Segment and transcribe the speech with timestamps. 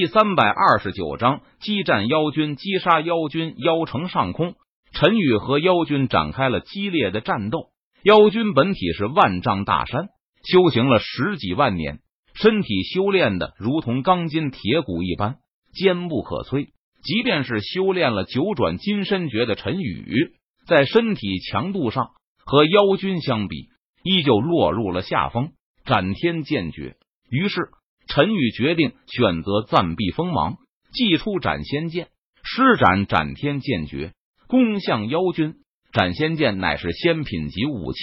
[0.00, 3.54] 第三百二十九章激战妖军，击杀妖军。
[3.58, 4.54] 妖城上空，
[4.92, 7.66] 陈宇和妖军展开了激烈的战斗。
[8.02, 10.08] 妖军本体是万丈大山，
[10.42, 11.98] 修行了十几万年，
[12.32, 15.36] 身体修炼的如同钢筋铁骨一般，
[15.74, 16.68] 坚不可摧。
[17.02, 20.32] 即便是修炼了九转金身诀的陈宇，
[20.66, 22.06] 在身体强度上
[22.46, 23.66] 和妖军相比，
[24.02, 25.50] 依旧落入了下风。
[25.84, 26.96] 斩天剑诀，
[27.28, 27.68] 于是
[28.12, 30.56] 陈宇决定选择暂避锋芒，
[30.92, 32.08] 祭出斩仙剑，
[32.42, 34.12] 施展斩天剑诀，
[34.48, 35.54] 攻向妖君。
[35.92, 37.98] 斩仙剑乃是仙品级武器，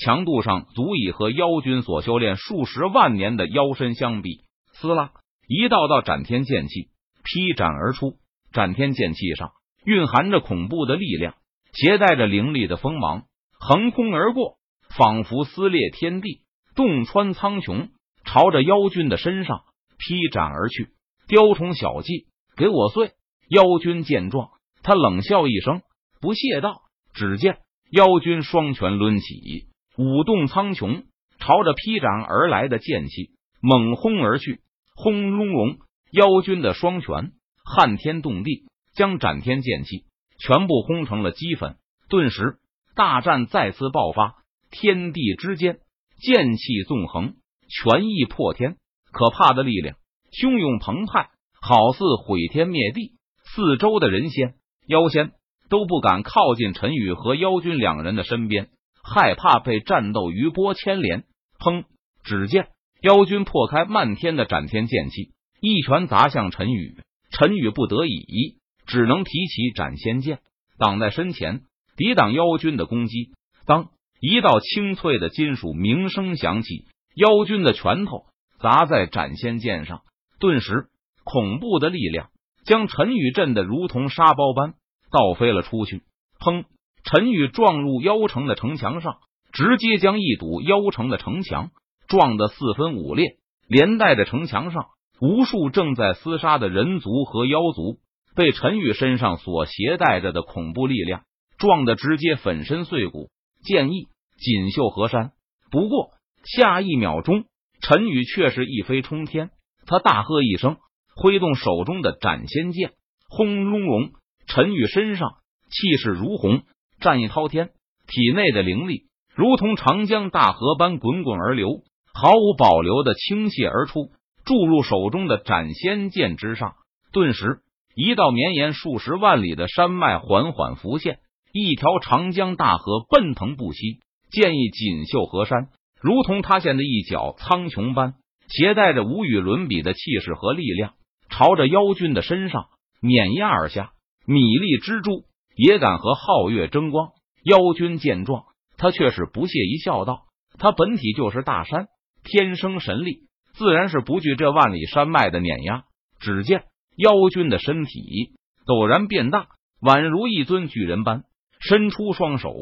[0.00, 4.40] 强度上足以和妖君所修炼数十万年的妖身相比。
[4.72, 5.12] 撕拉，
[5.46, 6.88] 一道道斩天剑气
[7.22, 8.16] 劈斩而出。
[8.52, 9.52] 斩天剑气上
[9.84, 11.34] 蕴含着恐怖的力量，
[11.72, 14.56] 携带着凌厉的锋芒，横空而过，
[14.96, 16.40] 仿佛撕裂天地，
[16.74, 17.90] 洞穿苍穹，
[18.24, 19.62] 朝着妖君的身上
[19.98, 20.90] 劈斩而去。
[21.26, 23.12] 雕虫小技，给我碎！
[23.48, 24.50] 妖君见状，
[24.82, 25.82] 他冷笑一声，
[26.20, 26.82] 不屑道。
[27.12, 27.58] 只见
[27.90, 31.04] 妖君双拳抡起，舞动苍穹，
[31.38, 34.60] 朝着劈斩而来的剑气猛轰而去。
[34.96, 35.78] 轰隆隆，
[36.10, 37.32] 妖君的双拳
[37.64, 40.04] 撼天动地，将斩天剑气
[40.38, 41.76] 全部轰成了齑粉。
[42.08, 42.58] 顿时，
[42.94, 45.78] 大战再次爆发，天地之间
[46.20, 47.34] 剑气纵横，
[47.68, 48.76] 权意破天，
[49.12, 49.96] 可怕的力量
[50.32, 53.12] 汹涌澎湃，好似毁天灭地。
[53.44, 54.54] 四周的人仙
[54.86, 55.32] 妖仙。
[55.70, 58.68] 都不敢靠近陈宇和妖君两人的身边，
[59.02, 61.24] 害怕被战斗余波牵连。
[61.58, 61.84] 砰！
[62.22, 62.68] 只见
[63.00, 66.98] 妖君破开漫天的斩天剑气，一拳砸向陈宇。
[67.30, 70.40] 陈宇不得已，只能提起斩仙剑
[70.78, 71.62] 挡在身前，
[71.96, 73.32] 抵挡妖君的攻击。
[73.66, 73.88] 当
[74.20, 76.84] 一道清脆的金属鸣声响起，
[77.14, 78.24] 妖君的拳头
[78.60, 80.02] 砸在斩仙剑上，
[80.38, 80.86] 顿时
[81.24, 82.28] 恐怖的力量
[82.64, 84.74] 将陈宇震得如同沙包般。
[85.10, 86.02] 倒飞了出去，
[86.40, 86.64] 砰！
[87.04, 89.18] 陈宇撞入妖城的城墙上，
[89.52, 91.70] 直接将一堵妖城的城墙
[92.08, 93.36] 撞得四分五裂，
[93.68, 94.86] 连带着城墙上
[95.20, 98.00] 无数正在厮杀的人族和妖族，
[98.34, 101.22] 被陈宇身上所携带着的恐怖力量
[101.58, 103.30] 撞得直接粉身碎骨。
[103.62, 105.30] 剑意锦绣河山。
[105.70, 106.10] 不过
[106.44, 107.44] 下一秒钟，
[107.80, 109.50] 陈宇却是一飞冲天，
[109.86, 110.76] 他大喝一声，
[111.16, 112.92] 挥动手中的斩仙剑，
[113.28, 114.12] 轰隆隆。
[114.46, 115.36] 陈宇身上
[115.70, 116.62] 气势如虹，
[117.00, 117.70] 战意滔天，
[118.06, 119.04] 体内的灵力
[119.34, 121.68] 如同长江大河般滚滚而流，
[122.12, 124.10] 毫无保留的倾泻而出，
[124.44, 126.74] 注入手中的斩仙剑之上。
[127.10, 127.60] 顿时，
[127.94, 131.20] 一道绵延数十万里的山脉缓缓浮现，
[131.52, 134.00] 一条长江大河奔腾不息，
[134.30, 135.68] 剑意锦绣河山，
[136.04, 138.16] 如同塌陷的一角苍穹般，
[138.48, 140.92] 携带着无与伦比的气势和力量，
[141.30, 142.66] 朝着妖君的身上
[143.00, 143.92] 碾压而下。
[144.26, 145.24] 米粒蜘蛛
[145.56, 147.12] 也敢和皓月争光？
[147.42, 148.44] 妖君见状，
[148.76, 150.24] 他却是不屑一笑，道
[150.60, 151.86] ：“他本体就是大山，
[152.22, 153.20] 天生神力，
[153.54, 155.84] 自然是不惧这万里山脉的碾压。”
[156.20, 156.64] 只见
[156.98, 158.34] 妖君的身体
[158.66, 159.46] 陡然变大，
[159.80, 161.24] 宛如一尊巨人般，
[161.60, 162.54] 伸出双手，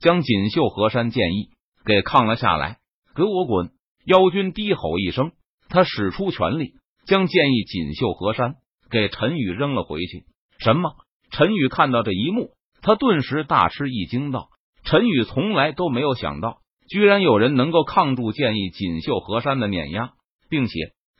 [0.00, 1.50] 将锦绣河山剑意
[1.84, 2.78] 给抗了下来。
[3.14, 3.70] “给我滚！”
[4.06, 5.32] 妖君低吼一声，
[5.68, 6.74] 他使出全力，
[7.06, 8.56] 将剑意锦绣河山
[8.90, 10.24] 给陈宇扔了回去。
[10.58, 10.94] 什么？
[11.30, 12.50] 陈宇看到这一幕，
[12.82, 14.48] 他顿时大吃一惊，道
[14.84, 20.14] ：“陈宇从来都没有想到，居然有人能够抗住剑意锦绣河山的碾压，
[20.48, 20.72] 并且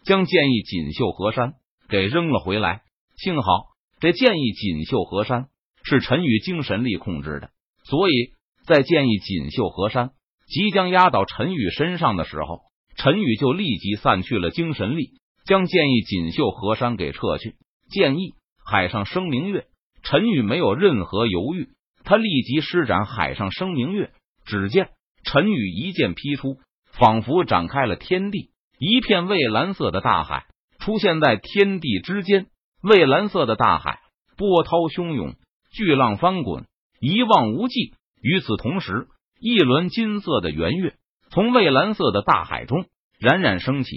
[0.05, 1.55] 将剑意锦绣河山
[1.89, 2.83] 给扔了回来。
[3.17, 3.67] 幸好
[4.01, 5.49] 这剑意锦绣河山
[5.85, 7.51] 是陈宇精神力控制的，
[7.85, 8.33] 所以
[8.67, 10.11] 在剑意锦绣河山
[10.51, 12.61] 即将压到陈宇身上的时候，
[12.97, 15.13] 陈宇就立即散去了精神力，
[15.47, 17.55] 将剑意锦绣河山给撤去。
[17.89, 19.67] 剑意。”海上生明月，
[20.05, 21.71] 陈宇没有任何犹豫，
[22.05, 24.13] 他立即施展海上生明月。
[24.45, 24.91] 只见
[25.25, 26.59] 陈宇一剑劈出，
[26.93, 30.47] 仿佛展开了天地，一片蔚蓝色的大海
[30.79, 32.47] 出现在天地之间。
[32.81, 33.99] 蔚蓝色的大海，
[34.37, 35.35] 波涛汹涌，
[35.73, 36.67] 巨浪翻滚，
[37.01, 37.95] 一望无际。
[38.23, 39.09] 与此同时，
[39.41, 40.97] 一轮金色的圆月
[41.31, 42.85] 从蔚蓝色的大海中
[43.19, 43.97] 冉冉升起，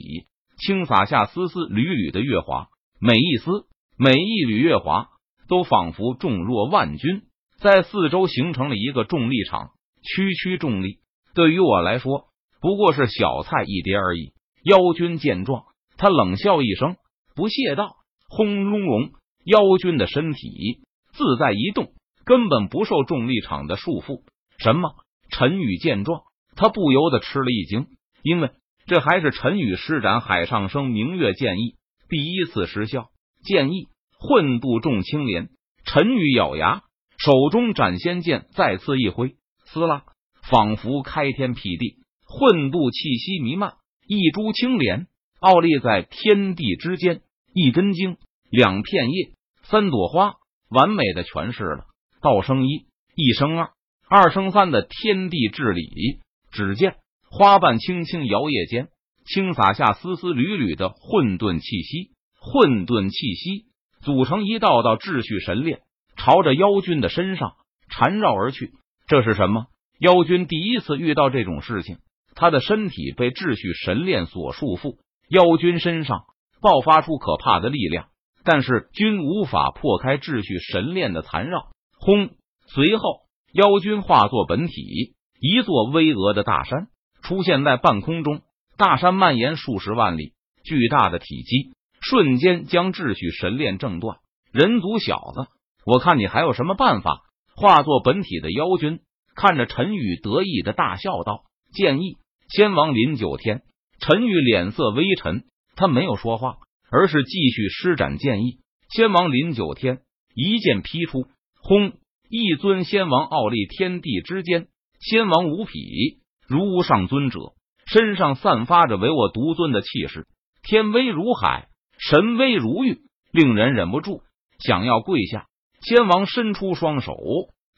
[0.58, 2.70] 轻洒下丝丝缕缕的月华，
[3.00, 3.66] 每一丝。
[3.96, 5.10] 每一缕月华
[5.48, 7.24] 都仿佛重若万钧，
[7.60, 9.72] 在四周形成了一个重力场。
[10.02, 11.00] 区区重力
[11.36, 12.26] 对于我来说
[12.60, 14.34] 不过是小菜一碟而已。
[14.64, 15.66] 妖君见状，
[15.98, 16.96] 他冷笑一声，
[17.36, 17.98] 不屑道
[18.30, 19.12] ：“轰隆隆！”
[19.46, 20.80] 妖君的身体
[21.12, 21.92] 自在移动，
[22.24, 24.24] 根本不受重力场的束缚。
[24.58, 24.96] 什么？
[25.36, 26.22] 陈宇见状，
[26.56, 27.88] 他不由得吃了一惊，
[28.22, 28.52] 因为
[28.86, 31.76] 这还是陈宇施展海上生明月剑意
[32.08, 33.10] 第一次失效。
[33.44, 33.88] 剑意
[34.20, 35.50] 混度众青莲，
[35.86, 36.84] 陈宇咬牙，
[37.18, 39.36] 手中斩仙剑再次一挥，
[39.66, 40.04] 撕拉，
[40.50, 41.98] 仿佛开天辟地，
[42.28, 43.74] 混度气息弥漫。
[44.06, 45.08] 一株青莲
[45.40, 47.22] 傲立在天地之间，
[47.54, 48.18] 一根茎，
[48.52, 49.32] 两片叶，
[49.64, 50.36] 三朵花，
[50.70, 51.86] 完美的诠释了。
[52.22, 53.72] 道生一，一生二，
[54.16, 56.20] 二生三的天地至理。
[56.52, 56.98] 只见
[57.32, 58.90] 花瓣轻轻摇曳间，
[59.26, 62.12] 轻洒下丝丝缕缕的混沌气息。
[62.40, 63.66] 混沌气息
[64.04, 65.82] 组成一道道秩序神链，
[66.16, 67.54] 朝着妖君的身上
[67.90, 68.74] 缠绕而去。
[69.08, 69.66] 这是什么？
[69.98, 71.98] 妖君第一次遇到这种事情，
[72.36, 74.98] 他的身体被秩序神链所束缚。
[75.28, 76.26] 妖君身上
[76.62, 78.10] 爆发出可怕的力量，
[78.44, 81.72] 但是均无法破开秩序神链的缠绕。
[81.98, 82.30] 轰！
[82.68, 83.23] 随后，
[83.54, 86.88] 妖君化作本体，一座巍峨的大山
[87.22, 88.42] 出现在半空中。
[88.78, 90.34] 大山蔓延数十万里，
[90.64, 91.72] 巨大的体积。
[92.02, 94.18] 瞬间将秩序神链挣断，
[94.52, 95.46] 人族小子，
[95.86, 97.22] 我看你还有什么办法？
[97.56, 99.02] 化作本体的妖君
[99.36, 102.18] 看着陈宇，得意的大笑道：“建议
[102.50, 103.62] 先王临九天。”
[104.02, 105.44] 陈宇脸色微沉，
[105.76, 106.58] 他没有说话，
[106.90, 108.58] 而是继续施展剑意。
[108.90, 110.00] 先王临九天，
[110.34, 111.28] 一剑劈出，
[111.62, 111.94] 轰！
[112.36, 114.66] 一尊先王傲立天地之间，
[115.00, 117.54] 先王无匹，如无上尊者，
[117.86, 120.26] 身上散发着唯我独尊的气势，
[120.64, 121.68] 天威如海。
[122.00, 123.02] 神威如玉，
[123.32, 124.24] 令人忍不住
[124.58, 125.46] 想要跪下。
[125.82, 127.14] 仙王伸出双手，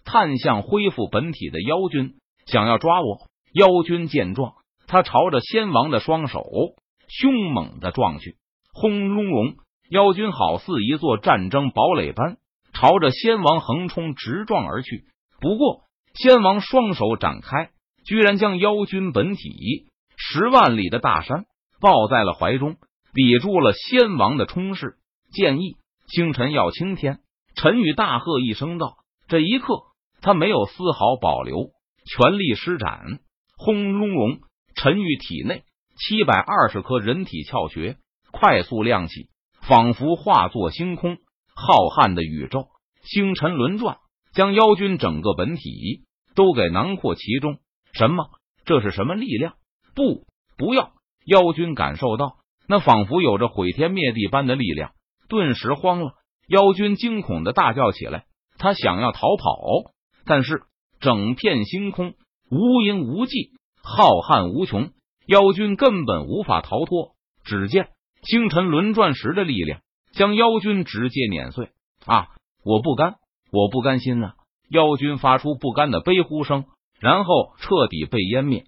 [0.05, 2.13] 探向恢复本体的妖君，
[2.45, 3.27] 想要抓我。
[3.51, 4.53] 妖君见状，
[4.87, 6.41] 他朝着仙王的双手
[7.09, 8.37] 凶猛的撞去。
[8.73, 9.55] 轰隆隆，
[9.89, 12.37] 妖君好似一座战争堡垒般，
[12.85, 15.05] 朝着仙王横冲直撞而去。
[15.41, 17.71] 不过，仙王双手展开，
[18.05, 21.45] 居然将妖君本体十万里的大山
[21.81, 22.75] 抱在了怀中。
[23.15, 24.97] 抵住了先王的冲势，
[25.31, 27.21] 建议星辰要青天。
[27.55, 28.97] 陈宇大喝一声道
[29.27, 29.81] ：“这一刻，
[30.21, 31.71] 他没有丝毫保留，
[32.05, 32.99] 全力施展。”
[33.57, 34.41] 轰隆隆，
[34.75, 35.63] 陈宇体内
[35.97, 37.97] 七百二十颗人体窍穴
[38.31, 39.29] 快速亮起，
[39.61, 41.17] 仿佛化作星空。
[41.55, 42.67] 浩瀚的宇宙，
[43.05, 43.97] 星辰轮转，
[44.33, 46.03] 将妖君整个本体
[46.35, 47.59] 都给囊括其中。
[47.93, 48.25] 什么？
[48.65, 49.53] 这是什么力量？
[49.93, 50.25] 不，
[50.57, 50.91] 不要！
[51.25, 52.37] 妖君感受到。
[52.67, 54.93] 那仿佛有着毁天灭地般的力量，
[55.29, 56.13] 顿时慌了。
[56.47, 58.25] 妖君惊恐的大叫起来，
[58.57, 59.91] 他想要逃跑，
[60.25, 60.63] 但是
[60.99, 62.15] 整片星空
[62.49, 63.51] 无垠无际，
[63.83, 64.91] 浩瀚无穷，
[65.27, 67.15] 妖君根本无法逃脱。
[67.43, 67.89] 只见
[68.23, 69.81] 星辰轮转时的力量
[70.13, 71.69] 将妖君直接碾碎。
[72.05, 72.29] 啊！
[72.65, 73.17] 我不甘，
[73.51, 74.33] 我不甘心啊！
[74.69, 76.65] 妖君发出不甘的悲呼声，
[76.99, 78.65] 然后彻底被湮灭。